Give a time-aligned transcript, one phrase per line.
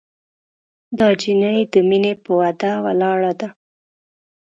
[0.97, 3.49] دا جینۍ د مینې پهٔ وعدو ولاړه ده